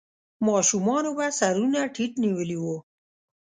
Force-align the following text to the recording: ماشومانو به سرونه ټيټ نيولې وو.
ماشومانو 0.47 1.11
به 1.17 1.25
سرونه 1.39 1.79
ټيټ 1.95 2.11
نيولې 2.23 2.57
وو. 2.63 2.77